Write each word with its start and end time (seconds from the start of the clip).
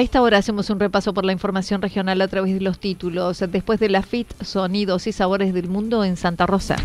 A 0.00 0.02
esta 0.02 0.22
hora 0.22 0.38
hacemos 0.38 0.70
un 0.70 0.80
repaso 0.80 1.12
por 1.12 1.26
la 1.26 1.32
información 1.32 1.82
regional 1.82 2.22
a 2.22 2.28
través 2.28 2.54
de 2.54 2.62
los 2.62 2.78
títulos. 2.78 3.44
Después 3.50 3.78
de 3.78 3.90
la 3.90 4.00
FIT, 4.00 4.28
Sonidos 4.42 5.06
y 5.06 5.12
Sabores 5.12 5.52
del 5.52 5.68
Mundo 5.68 6.06
en 6.06 6.16
Santa 6.16 6.46
Rosa. 6.46 6.76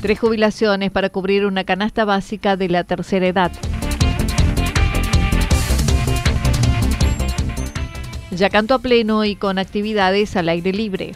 Tres 0.00 0.18
jubilaciones 0.18 0.90
para 0.90 1.10
cubrir 1.10 1.44
una 1.44 1.64
canasta 1.64 2.06
básica 2.06 2.56
de 2.56 2.70
la 2.70 2.84
tercera 2.84 3.26
edad. 3.26 3.52
Ya 8.30 8.48
canto 8.48 8.72
a 8.72 8.78
pleno 8.78 9.26
y 9.26 9.36
con 9.36 9.58
actividades 9.58 10.34
al 10.34 10.48
aire 10.48 10.72
libre. 10.72 11.14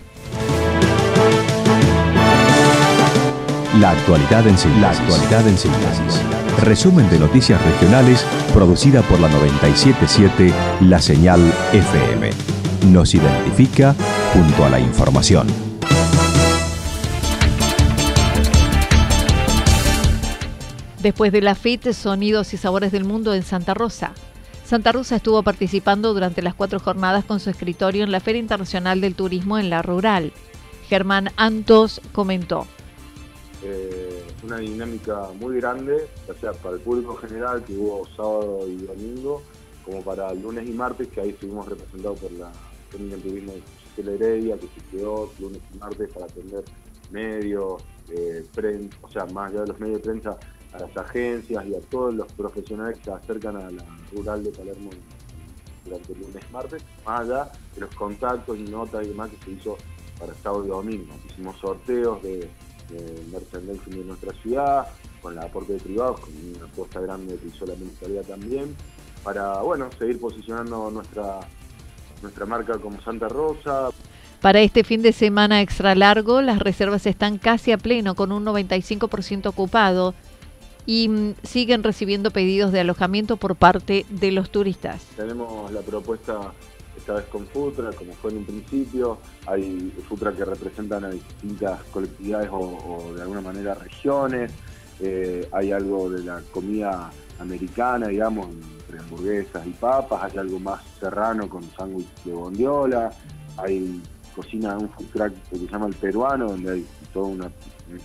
La 3.80 3.92
actualidad 3.92 4.46
en 4.46 4.58
síntesis. 4.58 4.82
La 4.82 4.90
actualidad. 4.90 6.41
Resumen 6.60 7.08
de 7.10 7.18
noticias 7.18 7.60
regionales 7.64 8.24
producida 8.52 9.02
por 9.02 9.18
la 9.18 9.28
977 9.28 10.52
La 10.82 11.00
Señal 11.00 11.40
FM. 11.72 12.30
Nos 12.92 13.14
identifica 13.14 13.94
junto 14.32 14.64
a 14.64 14.70
la 14.70 14.78
información. 14.78 15.46
Después 21.00 21.32
de 21.32 21.40
la 21.40 21.56
FIT, 21.56 21.92
Sonidos 21.92 22.54
y 22.54 22.56
Sabores 22.56 22.92
del 22.92 23.04
Mundo 23.04 23.34
en 23.34 23.42
Santa 23.42 23.74
Rosa. 23.74 24.12
Santa 24.64 24.92
Rosa 24.92 25.16
estuvo 25.16 25.42
participando 25.42 26.14
durante 26.14 26.42
las 26.42 26.54
cuatro 26.54 26.78
jornadas 26.78 27.24
con 27.24 27.40
su 27.40 27.50
escritorio 27.50 28.04
en 28.04 28.12
la 28.12 28.20
Feria 28.20 28.40
Internacional 28.40 29.00
del 29.00 29.16
Turismo 29.16 29.58
en 29.58 29.68
la 29.68 29.82
Rural. 29.82 30.32
Germán 30.88 31.30
Antos 31.36 32.00
comentó 32.12 32.66
eh, 33.64 34.01
una 34.42 34.58
dinámica 34.58 35.28
muy 35.38 35.56
grande, 35.56 36.08
ya 36.26 36.34
sea 36.34 36.52
para 36.52 36.76
el 36.76 36.82
público 36.82 37.16
general 37.16 37.62
que 37.64 37.74
hubo 37.74 38.06
sábado 38.16 38.68
y 38.68 38.76
domingo, 38.78 39.42
como 39.84 40.02
para 40.02 40.32
lunes 40.34 40.68
y 40.68 40.72
martes, 40.72 41.08
que 41.08 41.20
ahí 41.20 41.30
estuvimos 41.30 41.68
representados 41.68 42.18
por 42.20 42.32
la 42.32 42.52
técnica 42.90 43.16
de 43.16 43.22
turismo 43.22 43.52
de 43.96 44.14
Heredia, 44.14 44.56
que 44.56 44.68
se 44.68 44.80
quedó 44.90 45.32
lunes 45.38 45.60
y 45.72 45.78
martes 45.78 46.10
para 46.12 46.26
atender 46.26 46.64
medios, 47.10 47.82
eh, 48.10 48.44
o 49.02 49.08
sea, 49.10 49.26
más 49.26 49.50
allá 49.50 49.62
de 49.62 49.68
los 49.68 49.80
medios 49.80 50.02
de 50.02 50.08
prensa, 50.08 50.38
a 50.72 50.78
las 50.78 50.96
agencias 50.96 51.66
y 51.66 51.74
a 51.74 51.80
todos 51.80 52.14
los 52.14 52.32
profesionales 52.32 52.98
que 52.98 53.04
se 53.04 53.12
acercan 53.12 53.56
a 53.56 53.70
la 53.70 53.84
rural 54.12 54.42
de 54.42 54.50
Palermo 54.50 54.90
durante 55.84 56.12
el 56.12 56.20
lunes 56.20 56.42
y 56.48 56.52
martes, 56.52 56.82
más 57.04 57.20
allá 57.20 57.52
de 57.74 57.80
los 57.82 57.94
contactos 57.94 58.58
y 58.58 58.62
notas 58.62 59.04
y 59.04 59.08
demás 59.08 59.30
que 59.30 59.44
se 59.44 59.50
hizo 59.52 59.76
para 60.18 60.34
sábado 60.34 60.64
y 60.64 60.68
domingo. 60.68 61.14
Hicimos 61.28 61.58
sorteos 61.58 62.22
de 62.22 62.48
eh, 62.92 63.24
merchandising 63.32 63.98
de 63.98 64.04
nuestra 64.04 64.32
ciudad, 64.42 64.86
con 65.20 65.32
el 65.34 65.38
aporte 65.38 65.74
de 65.74 65.80
privados, 65.80 66.20
con 66.20 66.30
una 66.56 66.64
apuesta 66.66 67.00
grande 67.00 67.36
que 67.36 67.48
hizo 67.48 67.66
la 67.66 67.74
municipalidad 67.74 68.22
también, 68.22 68.76
para 69.22 69.60
bueno, 69.62 69.88
seguir 69.98 70.20
posicionando 70.20 70.90
nuestra, 70.90 71.40
nuestra 72.22 72.46
marca 72.46 72.78
como 72.78 73.00
Santa 73.02 73.28
Rosa. 73.28 73.90
Para 74.40 74.60
este 74.60 74.82
fin 74.82 75.02
de 75.02 75.12
semana 75.12 75.62
extra 75.62 75.94
largo, 75.94 76.42
las 76.42 76.58
reservas 76.58 77.06
están 77.06 77.38
casi 77.38 77.72
a 77.72 77.78
pleno, 77.78 78.14
con 78.14 78.32
un 78.32 78.44
95% 78.44 79.46
ocupado, 79.46 80.14
y 80.86 81.08
mm, 81.08 81.34
siguen 81.44 81.82
recibiendo 81.82 82.30
pedidos 82.30 82.72
de 82.72 82.80
alojamiento 82.80 83.36
por 83.36 83.56
parte 83.56 84.04
de 84.08 84.32
los 84.32 84.50
turistas. 84.50 85.02
Tenemos 85.16 85.70
la 85.72 85.80
propuesta 85.80 86.52
esta 87.02 87.14
vez 87.14 87.26
con 87.26 87.46
Futra, 87.48 87.90
como 87.92 88.12
fue 88.14 88.30
en 88.30 88.38
un 88.38 88.44
principio. 88.44 89.18
Hay 89.46 89.92
Futra 90.08 90.32
que 90.32 90.44
representan 90.44 91.04
a 91.04 91.10
distintas 91.10 91.82
colectividades 91.92 92.48
o, 92.52 93.12
de 93.14 93.22
alguna 93.22 93.40
manera 93.40 93.74
regiones. 93.74 94.52
Eh, 95.00 95.48
hay 95.50 95.72
algo 95.72 96.08
de 96.08 96.22
la 96.22 96.40
comida 96.52 97.10
americana, 97.40 98.06
digamos, 98.06 98.48
entre 98.80 99.00
hamburguesas 99.00 99.66
y 99.66 99.70
papas. 99.70 100.22
Hay 100.22 100.38
algo 100.38 100.60
más 100.60 100.80
serrano 101.00 101.48
con 101.48 101.68
sándwich 101.76 102.06
de 102.24 102.32
bondiola. 102.32 103.10
Hay 103.56 104.00
cocina, 104.34 104.78
un 104.78 104.88
food 104.88 105.32
que 105.50 105.58
se 105.58 105.66
llama 105.66 105.86
el 105.88 105.94
peruano, 105.94 106.46
donde 106.50 106.72
hay 106.72 106.86
todas 107.12 107.34
unas 107.34 107.52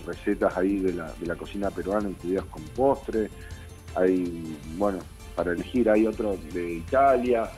recetas 0.06 0.56
ahí 0.56 0.80
de 0.80 0.92
la, 0.92 1.12
de 1.12 1.26
la 1.26 1.36
cocina 1.36 1.70
peruana 1.70 2.08
incluidas 2.08 2.44
con 2.46 2.62
postre. 2.74 3.30
Hay, 3.94 4.56
bueno, 4.76 4.98
para 5.36 5.52
elegir 5.52 5.88
hay 5.88 6.04
otro 6.04 6.36
de 6.52 6.72
Italia. 6.74 7.48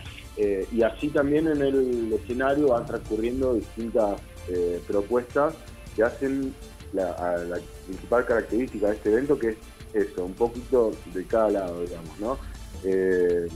Eh, 0.42 0.66
y 0.72 0.82
así 0.82 1.08
también 1.08 1.46
en 1.48 1.60
el 1.60 2.14
escenario 2.14 2.68
van 2.68 2.86
transcurriendo 2.86 3.52
distintas 3.52 4.18
eh, 4.48 4.80
propuestas 4.86 5.52
que 5.94 6.02
hacen 6.02 6.54
la, 6.94 7.60
principal 7.86 8.24
característica 8.24 8.86
de 8.86 8.94
este 8.94 9.12
evento, 9.12 9.38
que 9.38 9.50
es 9.50 9.56
eso, 9.92 10.24
un 10.24 10.32
poquito 10.32 10.92
de 11.12 11.26
cada 11.26 11.50
lado, 11.50 11.82
digamos, 11.82 12.18
¿no? 12.18 12.38
Eh, 12.84 13.48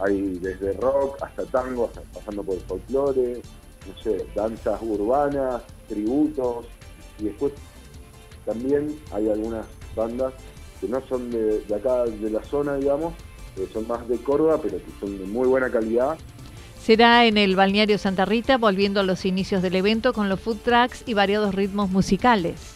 hay 0.00 0.38
desde 0.40 0.72
rock 0.72 1.22
hasta 1.22 1.44
tango, 1.44 1.88
pasando 2.12 2.42
por 2.42 2.58
folclore, 2.62 3.40
no 3.86 4.02
sé, 4.02 4.26
danzas 4.34 4.82
urbanas, 4.82 5.62
tributos, 5.88 6.66
y 7.20 7.26
después 7.26 7.52
también 8.44 8.98
hay 9.12 9.30
algunas 9.30 9.64
bandas 9.94 10.34
que 10.80 10.88
no 10.88 11.00
son 11.06 11.30
de, 11.30 11.60
de 11.60 11.74
acá, 11.76 12.02
de 12.02 12.30
la 12.30 12.42
zona, 12.42 12.74
digamos, 12.74 13.14
que 13.54 13.68
son 13.68 13.86
más 13.86 14.08
de 14.08 14.16
Córdoba, 14.16 14.58
pero 14.60 14.78
que 14.78 14.90
son 14.98 15.16
de 15.18 15.24
muy 15.24 15.46
buena 15.46 15.70
calidad. 15.70 16.18
Será 16.82 17.26
en 17.26 17.38
el 17.38 17.54
balneario 17.54 17.96
Santa 17.96 18.24
Rita, 18.24 18.58
volviendo 18.58 18.98
a 18.98 19.04
los 19.04 19.24
inicios 19.24 19.62
del 19.62 19.76
evento 19.76 20.12
con 20.12 20.28
los 20.28 20.40
food 20.40 20.56
trucks 20.64 21.04
y 21.06 21.14
variados 21.14 21.54
ritmos 21.54 21.90
musicales. 21.90 22.74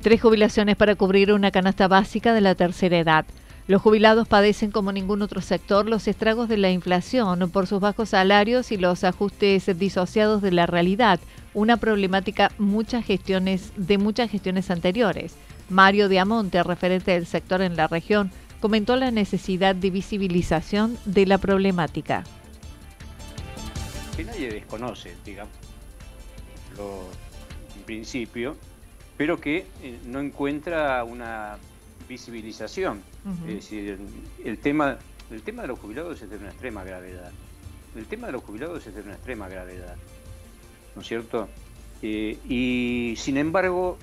Tres 0.00 0.22
jubilaciones 0.22 0.76
para 0.76 0.94
cubrir 0.94 1.34
una 1.34 1.50
canasta 1.50 1.86
básica 1.86 2.32
de 2.32 2.40
la 2.40 2.54
tercera 2.54 2.98
edad. 2.98 3.26
Los 3.66 3.82
jubilados 3.82 4.26
padecen 4.26 4.70
como 4.70 4.90
ningún 4.90 5.20
otro 5.20 5.42
sector 5.42 5.86
los 5.86 6.08
estragos 6.08 6.48
de 6.48 6.56
la 6.56 6.70
inflación 6.70 7.50
por 7.50 7.66
sus 7.66 7.78
bajos 7.78 8.08
salarios 8.08 8.72
y 8.72 8.78
los 8.78 9.04
ajustes 9.04 9.78
disociados 9.78 10.40
de 10.40 10.50
la 10.50 10.66
realidad, 10.66 11.20
una 11.54 11.76
problemática 11.76 12.52
muchas 12.58 13.04
gestiones, 13.04 13.72
de 13.76 13.98
muchas 13.98 14.30
gestiones 14.30 14.70
anteriores. 14.70 15.34
Mario 15.68 16.08
Diamonte, 16.08 16.62
referente 16.62 17.12
del 17.12 17.26
sector 17.26 17.62
en 17.62 17.76
la 17.76 17.86
región, 17.86 18.30
comentó 18.60 18.96
la 18.96 19.10
necesidad 19.10 19.74
de 19.74 19.90
visibilización 19.90 20.98
de 21.04 21.26
la 21.26 21.38
problemática. 21.38 22.24
Que 24.16 24.24
nadie 24.24 24.50
desconoce, 24.50 25.14
digamos, 25.24 25.52
lo, 26.76 27.08
en 27.76 27.82
principio, 27.82 28.56
pero 29.16 29.40
que 29.40 29.66
eh, 29.82 29.98
no 30.06 30.20
encuentra 30.20 31.04
una 31.04 31.56
visibilización. 32.08 33.02
Es 33.46 33.54
decir, 33.54 33.98
el, 34.44 34.58
tema 34.58 34.98
el 35.30 35.42
tema 35.42 35.62
de 35.62 35.68
los 35.68 35.78
jubilados 35.78 36.20
es 36.22 36.30
de 36.30 36.36
una 36.36 36.48
extrema 36.48 36.82
gravedad. 36.84 37.30
El 37.94 38.06
tema 38.06 38.26
de 38.26 38.32
los 38.32 38.42
jubilados 38.42 38.86
es 38.86 38.94
de 38.94 39.02
una 39.02 39.12
extrema 39.12 39.48
gravedad, 39.48 39.96
¿no 40.94 41.02
es 41.02 41.08
cierto? 41.08 41.48
Eh, 42.02 42.38
y 42.48 43.14
sin 43.16 43.36
embargo, 43.36 43.98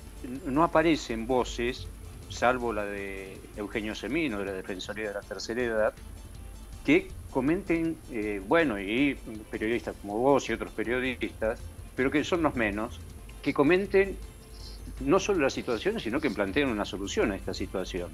no 0.46 0.64
aparecen 0.64 1.28
voces, 1.28 1.88
salvo 2.30 2.74
la 2.74 2.86
de 2.86 3.40
Eugenio 3.56 3.96
Semino, 3.96 4.40
de 4.40 4.46
la 4.46 4.54
Defensoría 4.54 5.10
de 5.10 5.14
la 5.16 5.22
Tercera 5.22 5.62
Edad, 5.62 5.94
que 6.86 7.10
comenten, 7.32 7.98
eh, 8.12 8.42
bueno, 8.48 8.80
y 8.80 9.18
periodistas 9.50 9.96
como 10.02 10.18
vos 10.18 10.50
y 10.50 10.54
otros 10.54 10.72
periodistas, 10.72 11.60
pero 11.96 12.12
que 12.12 12.24
son 12.24 12.44
los 12.44 12.56
menos, 12.56 13.00
que 13.42 13.54
comenten 13.54 14.18
no 15.02 15.20
solo 15.20 15.42
la 15.42 15.50
situación, 15.50 16.00
sino 16.00 16.20
que 16.20 16.30
planteen 16.30 16.70
una 16.70 16.86
solución 16.86 17.32
a 17.32 17.36
esta 17.36 17.54
situación. 17.54 18.10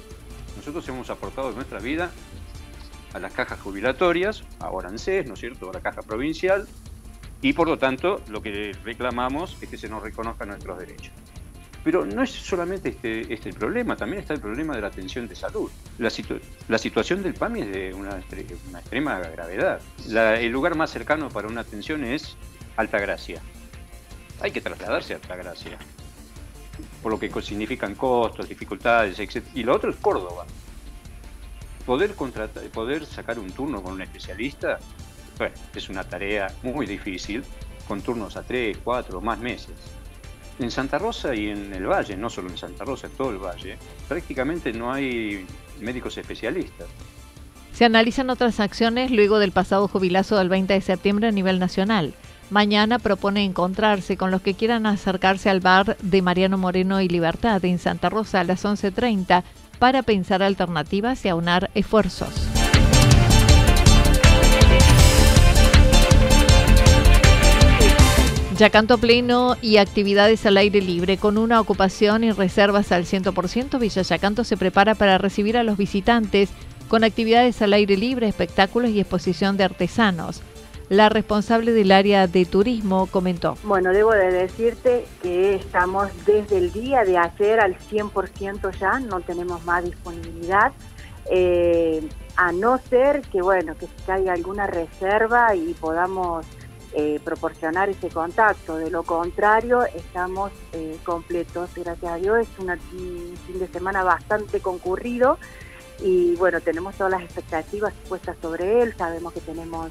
Nosotros 0.57 0.89
hemos 0.89 1.11
aportado 1.11 1.53
nuestra 1.53 1.79
vida 1.79 2.11
a 3.13 3.19
las 3.19 3.33
cajas 3.33 3.61
jubilatorias, 3.61 4.43
a 4.59 4.71
ORANCES, 4.71 5.27
¿no 5.27 5.35
es 5.35 5.41
cierto?, 5.41 5.69
a 5.69 5.75
la 5.75 5.81
caja 5.81 6.01
provincial, 6.01 6.67
y 7.43 7.53
por 7.53 7.69
lo 7.69 7.79
tanto 7.79 8.23
lo 8.29 8.43
que 8.43 8.75
reclamamos 8.85 9.57
es 9.61 9.69
que 9.69 9.77
se 9.77 9.89
nos 9.89 10.03
reconozcan 10.03 10.49
nuestros 10.49 10.79
derechos. 10.79 11.13
Pero 11.83 12.05
no 12.05 12.23
es 12.23 12.31
solamente 12.31 12.91
este, 12.91 13.33
este 13.33 13.49
el 13.49 13.55
problema, 13.55 13.97
también 13.97 14.21
está 14.21 14.35
el 14.35 14.41
problema 14.41 14.75
de 14.75 14.83
la 14.83 14.89
atención 14.89 15.27
de 15.27 15.35
salud. 15.35 15.71
La, 15.99 16.11
la 16.69 16.79
situación 16.79 17.23
del 17.23 17.35
PAMI 17.35 17.61
es 17.63 17.73
de 17.73 17.95
una, 17.95 18.19
extrema 18.19 19.19
gravedad. 19.19 19.81
el 20.07 20.51
lugar 20.51 20.75
más 20.75 20.91
cercano 20.91 21.29
para 21.31 21.49
una 21.49 21.63
atención 21.63 22.05
es 22.05 22.37
Altagracia. 22.77 23.41
Hay 24.41 24.51
que 24.51 24.61
trasladarse 24.61 25.15
a 25.15 25.17
Altagracia, 25.17 25.79
por 27.03 27.13
lo 27.13 27.19
que 27.19 27.31
significan 27.43 27.95
costos, 27.95 28.49
dificultades, 28.49 29.19
etc. 29.19 29.45
Y 29.55 29.63
lo 29.63 29.75
otro 29.75 29.91
es 29.91 29.97
Córdoba. 29.97 30.47
Poder, 31.87 32.15
contratar, 32.15 32.63
poder 32.65 33.07
sacar 33.07 33.39
un 33.39 33.51
turno 33.53 33.83
con 33.83 33.95
un 33.95 34.03
especialista 34.03 34.79
bueno, 35.41 35.55
es 35.75 35.89
una 35.89 36.05
tarea 36.05 36.53
muy 36.63 36.85
difícil, 36.85 37.43
con 37.89 38.03
turnos 38.03 38.37
a 38.37 38.43
tres, 38.43 38.77
cuatro 38.85 39.19
o 39.19 39.21
más 39.23 39.39
meses. 39.39 39.75
En 40.61 40.71
Santa 40.71 40.99
Rosa 40.99 41.35
y 41.35 41.49
en 41.49 41.73
el 41.73 41.87
Valle, 41.87 42.17
no 42.17 42.29
solo 42.29 42.51
en 42.51 42.59
Santa 42.59 42.85
Rosa, 42.85 43.07
en 43.07 43.15
todo 43.15 43.31
el 43.31 43.39
Valle, 43.39 43.79
prácticamente 44.07 44.75
no 44.75 44.93
hay 44.93 45.47
médicos 45.81 46.19
especialistas. 46.19 46.87
Se 47.73 47.87
analizan 47.87 48.29
otras 48.29 48.61
acciones 48.61 49.11
luego 49.11 49.39
del 49.39 49.53
pasado 49.53 49.89
jubilazo 49.89 50.37
del 50.37 50.51
20 50.51 50.75
de 50.75 50.81
septiembre 50.83 51.29
a 51.29 51.33
nivel 51.33 51.59
nacional. 51.59 52.13
Mañana 52.51 52.99
propone 52.99 53.43
encontrarse 53.45 54.19
con 54.19 54.31
los 54.31 54.43
que 54.43 54.53
quieran 54.53 54.85
acercarse 54.85 55.49
al 55.49 55.61
bar 55.61 55.97
de 56.03 56.21
Mariano 56.21 56.59
Moreno 56.59 57.01
y 57.01 57.09
Libertad 57.09 57.65
en 57.65 57.79
Santa 57.79 58.11
Rosa 58.11 58.41
a 58.41 58.45
las 58.45 58.65
11.30 58.67 59.45
para 59.79 60.03
pensar 60.03 60.43
alternativas 60.43 61.25
y 61.25 61.29
aunar 61.29 61.71
esfuerzos. 61.75 62.50
Yacanto 68.61 68.99
pleno 68.99 69.57
y 69.63 69.79
actividades 69.79 70.45
al 70.45 70.59
aire 70.59 70.83
libre. 70.83 71.17
Con 71.17 71.39
una 71.39 71.63
ocupación 71.63 72.25
y 72.25 72.31
reservas 72.31 72.93
al 72.93 73.07
100%, 73.07 73.79
Villa 73.79 74.03
Yacanto 74.03 74.45
se 74.45 74.59
prepara 74.59 74.95
para 74.95 75.17
recibir 75.17 75.57
a 75.57 75.63
los 75.63 75.79
visitantes 75.79 76.51
con 76.87 77.03
actividades 77.03 77.63
al 77.63 77.73
aire 77.73 77.97
libre, 77.97 78.29
espectáculos 78.29 78.91
y 78.91 79.01
exposición 79.01 79.57
de 79.57 79.65
artesanos. 79.65 80.43
La 80.91 81.09
responsable 81.09 81.73
del 81.73 81.91
área 81.91 82.27
de 82.27 82.45
turismo 82.45 83.07
comentó. 83.07 83.57
Bueno, 83.65 83.95
debo 83.95 84.13
de 84.13 84.31
decirte 84.31 85.07
que 85.23 85.55
estamos 85.55 86.09
desde 86.27 86.59
el 86.59 86.71
día 86.71 87.05
de 87.05 87.17
ayer 87.17 87.61
al 87.61 87.79
100% 87.79 88.79
ya, 88.79 89.01
no 89.01 89.23
tenemos 89.23 89.65
más 89.65 89.85
disponibilidad. 89.85 90.73
Eh, 91.31 92.07
a 92.37 92.53
no 92.53 92.77
ser 92.77 93.23
que, 93.23 93.41
bueno, 93.41 93.75
que 93.75 93.87
caiga 94.05 94.35
alguna 94.35 94.67
reserva 94.67 95.55
y 95.55 95.73
podamos 95.73 96.45
eh, 96.93 97.21
proporcionar 97.25 97.89
ese 97.89 98.09
contacto. 98.09 98.77
De 98.77 98.91
lo 98.91 99.05
contrario, 99.05 99.85
estamos 99.85 100.51
eh, 100.73 100.97
completos, 101.05 101.71
gracias 101.77 102.13
a 102.13 102.17
Dios. 102.17 102.39
Es 102.41 102.59
un 102.59 102.77
fin 103.47 103.59
de 103.59 103.69
semana 103.69 104.03
bastante 104.03 104.61
concurrido 104.61 105.39
y 106.03 106.35
bueno, 106.37 106.61
tenemos 106.61 106.97
todas 106.97 107.13
las 107.13 107.23
expectativas 107.23 107.93
puestas 108.09 108.37
sobre 108.43 108.83
él. 108.83 108.95
Sabemos 108.97 109.33
que 109.33 109.41
tenemos 109.41 109.91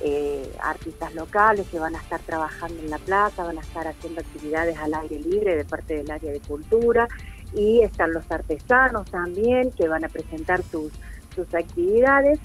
eh, 0.00 0.50
artistas 0.62 1.14
locales 1.14 1.66
que 1.68 1.78
van 1.78 1.96
a 1.96 1.98
estar 1.98 2.20
trabajando 2.20 2.80
en 2.80 2.90
la 2.90 2.98
plaza, 2.98 3.44
van 3.44 3.58
a 3.58 3.62
estar 3.62 3.86
haciendo 3.86 4.20
actividades 4.20 4.78
al 4.78 4.94
aire 4.94 5.18
libre 5.18 5.56
de 5.56 5.64
parte 5.64 5.96
del 5.96 6.10
área 6.10 6.32
de 6.32 6.40
cultura 6.40 7.08
y 7.52 7.80
están 7.80 8.12
los 8.12 8.30
artesanos 8.30 9.10
también 9.10 9.72
que 9.72 9.88
van 9.88 10.04
a 10.04 10.08
presentar 10.08 10.62
sus, 10.62 10.92
sus 11.34 11.52
actividades 11.54 12.38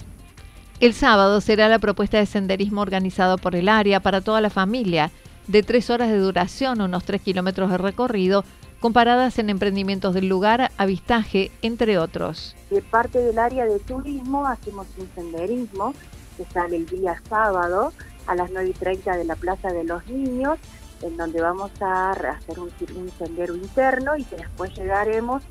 el 0.80 0.92
sábado 0.92 1.40
será 1.40 1.68
la 1.68 1.78
propuesta 1.78 2.18
de 2.18 2.26
senderismo 2.26 2.80
organizado 2.80 3.38
por 3.38 3.54
el 3.54 3.68
área 3.68 4.00
para 4.00 4.20
toda 4.20 4.40
la 4.40 4.50
familia, 4.50 5.10
de 5.46 5.62
tres 5.62 5.90
horas 5.90 6.08
de 6.08 6.18
duración, 6.18 6.80
unos 6.80 7.04
tres 7.04 7.22
kilómetros 7.22 7.70
de 7.70 7.78
recorrido, 7.78 8.44
comparadas 8.80 9.38
en 9.38 9.50
emprendimientos 9.50 10.14
del 10.14 10.28
lugar, 10.28 10.70
avistaje, 10.76 11.50
entre 11.62 11.98
otros. 11.98 12.54
De 12.70 12.82
parte 12.82 13.18
del 13.18 13.38
área 13.38 13.66
de 13.66 13.78
turismo 13.78 14.46
hacemos 14.46 14.86
un 14.98 15.08
senderismo 15.14 15.94
que 16.36 16.44
sale 16.46 16.76
el 16.76 16.86
día 16.86 17.22
sábado 17.28 17.92
a 18.26 18.34
las 18.34 18.50
9 18.50 18.70
y 18.70 18.72
30 18.72 19.16
de 19.16 19.24
la 19.24 19.36
Plaza 19.36 19.72
de 19.72 19.84
los 19.84 20.06
Niños, 20.06 20.58
en 21.02 21.16
donde 21.16 21.40
vamos 21.40 21.70
a 21.80 22.10
hacer 22.10 22.58
un, 22.58 22.70
sendero 23.18 23.54
interno 23.54 24.16
y 24.16 24.24
que 24.24 24.36
después 24.36 24.74
llegaremos 24.74 25.42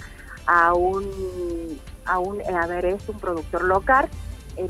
a 0.46 0.74
un, 0.74 1.80
a 2.06 2.20
un, 2.20 2.42
a 2.42 2.68
ver, 2.68 2.86
es 2.86 3.08
un 3.08 3.20
productor 3.20 3.64
local 3.64 4.10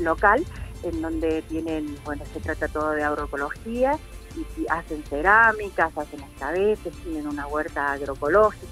local, 0.00 0.44
en 0.82 1.02
donde 1.02 1.42
tienen, 1.42 1.96
bueno, 2.04 2.24
se 2.32 2.40
trata 2.40 2.68
todo 2.68 2.90
de 2.90 3.02
agroecología, 3.02 3.98
y 4.36 4.66
hacen 4.68 5.02
cerámicas, 5.04 5.96
hacen 5.96 6.20
escabetes, 6.20 6.92
tienen 7.04 7.26
una 7.26 7.46
huerta 7.46 7.92
agroecológica. 7.92 8.66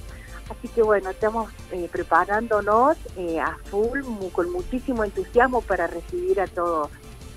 Así 0.50 0.68
que 0.68 0.82
bueno, 0.82 1.10
estamos 1.10 1.50
eh, 1.70 1.88
preparándonos 1.90 2.96
eh, 3.16 3.40
a 3.40 3.56
full, 3.70 4.00
con 4.32 4.50
muchísimo 4.50 5.04
entusiasmo 5.04 5.62
para 5.62 5.86
recibir 5.86 6.40
a 6.40 6.46
todos 6.46 6.90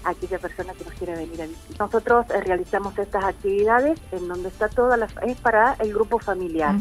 aquella 0.04 0.38
persona 0.38 0.74
que 0.74 0.84
nos 0.84 0.94
quiere 0.96 1.16
venir 1.16 1.42
a 1.42 1.48
visitar. 1.48 1.80
Nosotros 1.80 2.26
eh, 2.30 2.42
realizamos 2.42 2.98
estas 2.98 3.24
actividades 3.24 4.00
en 4.12 4.28
donde 4.28 4.50
está 4.50 4.70
toda 4.70 4.98
la... 4.98 5.08
es 5.26 5.38
para 5.38 5.74
el 5.80 5.94
grupo 5.94 6.20
familiar. 6.20 6.76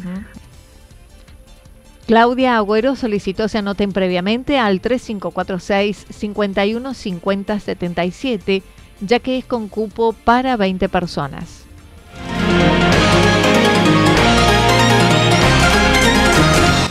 Claudia 2.07 2.59
Agüero 2.59 2.97
solicitó 2.97 3.49
se 3.49 3.57
anoten 3.59 3.93
previamente 3.93 4.59
al 4.59 4.81
3546 4.81 6.07
515077 6.11 8.63
ya 9.01 9.19
que 9.19 9.39
es 9.39 9.45
con 9.45 9.67
cupo 9.69 10.13
para 10.13 10.57
20 10.57 10.89
personas. 10.89 11.65